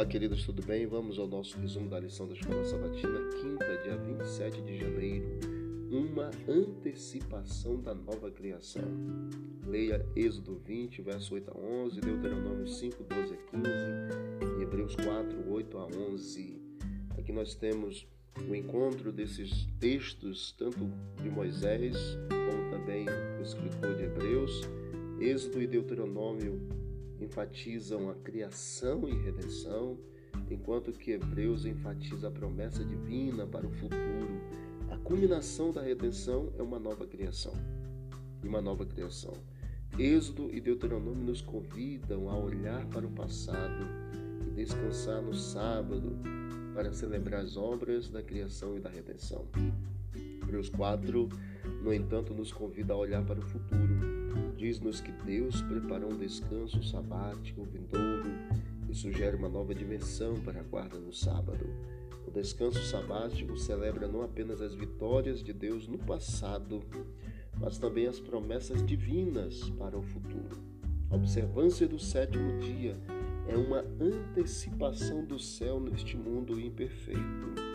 [0.00, 0.86] queridos, tudo bem?
[0.86, 5.38] Vamos ao nosso resumo da lição da Escola Sabatina, quinta, dia 27 de janeiro.
[5.90, 8.82] Uma antecipação da nova criação.
[9.66, 15.52] Leia Êxodo 20, verso 8 a 11, Deuteronômio 5, 12 a 15 e Hebreus 4,
[15.52, 16.62] 8 a 11.
[17.18, 18.08] Aqui nós temos
[18.48, 20.90] o encontro desses textos, tanto
[21.22, 21.96] de Moisés
[22.30, 24.62] como também do escritor de Hebreus.
[25.20, 26.81] Êxodo e Deuteronômio
[27.22, 29.98] enfatizam a criação e redenção,
[30.50, 34.28] enquanto que Hebreus enfatiza a promessa divina para o futuro.
[34.90, 37.54] A culminação da redenção é uma nova criação.
[38.42, 39.32] E uma nova criação.
[39.98, 43.86] Êxodo e Deuteronômio nos convidam a olhar para o passado
[44.48, 46.18] e descansar no sábado
[46.74, 49.46] para celebrar as obras da criação e da redenção.
[50.42, 51.28] Hebreus 4,
[51.82, 54.21] no entanto, nos convida a olhar para o futuro
[54.62, 58.30] Diz-nos que Deus preparou um descanso sabático vindouro
[58.88, 61.66] e sugere uma nova dimensão para a guarda no sábado.
[62.28, 66.80] O descanso sabático celebra não apenas as vitórias de Deus no passado,
[67.58, 70.56] mas também as promessas divinas para o futuro.
[71.10, 72.96] A observância do sétimo dia
[73.48, 77.72] é uma antecipação do céu neste mundo imperfeito.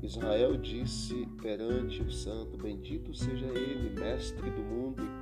[0.00, 5.19] Israel disse perante o Santo: Bendito seja Ele, Mestre do mundo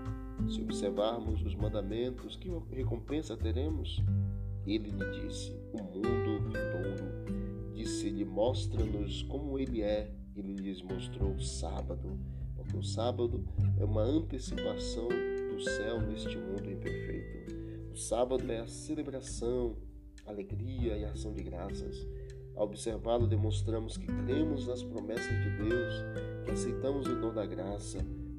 [0.49, 4.03] se observarmos os mandamentos, que recompensa teremos?
[4.67, 7.73] Ele lhe disse: O mundo vindouro.
[7.75, 10.13] Disse-lhe: Mostra-nos como ele é.
[10.37, 12.17] Ele lhes mostrou o sábado,
[12.55, 13.45] porque o sábado
[13.77, 17.57] é uma antecipação do céu neste mundo imperfeito.
[17.93, 19.77] O sábado é a celebração,
[20.25, 22.07] alegria e ação de graças.
[22.55, 25.95] Ao observá-lo, demonstramos que cremos nas promessas de Deus,
[26.45, 27.99] que aceitamos o dom da graça.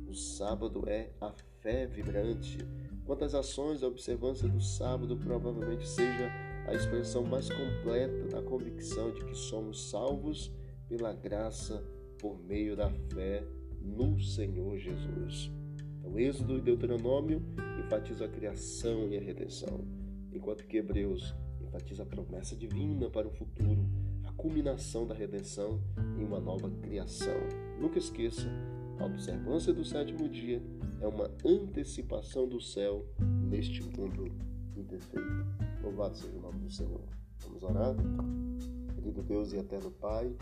[0.09, 2.57] O sábado é a fé vibrante.
[3.05, 6.31] Quantas ações a observância do sábado provavelmente seja
[6.65, 10.51] a expressão mais completa da convicção de que somos salvos
[10.87, 11.85] pela graça
[12.17, 13.43] por meio da fé
[13.79, 15.51] no Senhor Jesus.
[15.99, 17.45] Então, Êxodo e Deuteronômio
[17.85, 19.87] enfatizam a criação e a redenção,
[20.33, 23.87] enquanto que Hebreus enfatiza a promessa divina para o futuro,
[24.23, 25.79] a culminação da redenção
[26.17, 27.37] em uma nova criação.
[27.79, 28.47] Nunca esqueça,
[28.99, 30.61] a observância do sétimo dia
[31.01, 33.05] é uma antecipação do céu
[33.49, 34.25] neste mundo
[34.75, 35.45] imperfeito.
[35.81, 37.01] Louvado seja o nome do Senhor.
[37.43, 37.95] Vamos orar?
[38.95, 40.35] Querido Deus e eterno Pai,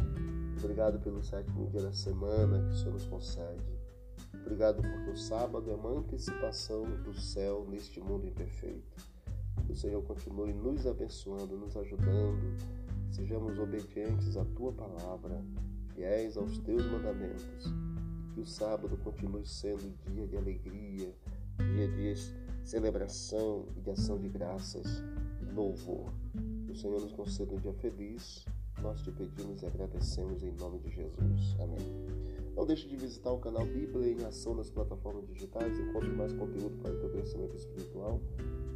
[0.57, 3.77] obrigado pelo sétimo dia da semana que o Senhor nos concede.
[4.33, 8.97] Obrigado porque o sábado é uma antecipação do céu neste mundo imperfeito.
[9.65, 12.57] Que o Senhor continue nos abençoando, nos ajudando,
[13.11, 15.43] sejamos obedientes à tua palavra,
[15.93, 17.71] fiéis aos teus mandamentos
[18.37, 21.11] que o sábado continue sendo dia de alegria,
[21.57, 22.13] dia de
[22.63, 25.03] celebração e de ação de graças
[25.41, 26.13] e louvor.
[26.63, 28.45] Que o Senhor nos conceda um dia feliz.
[28.83, 31.55] Nós te pedimos e agradecemos em nome de Jesus.
[31.59, 32.05] Amém.
[32.55, 35.79] Não deixe de visitar o canal Bíblia em Ação nas plataformas digitais.
[35.79, 38.21] Encontre mais conteúdo para o teu crescimento espiritual.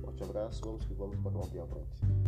[0.01, 2.20] Forte abraço, vamos que vamos para o avante.